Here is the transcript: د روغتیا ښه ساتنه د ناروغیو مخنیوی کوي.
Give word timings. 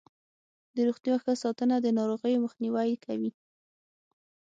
د 0.75 0.77
روغتیا 0.87 1.15
ښه 1.23 1.33
ساتنه 1.43 1.75
د 1.81 1.87
ناروغیو 1.97 2.43
مخنیوی 2.45 2.91
کوي. 3.05 3.31